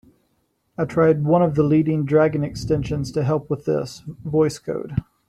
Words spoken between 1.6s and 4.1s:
leading Dragon extensions to help with this,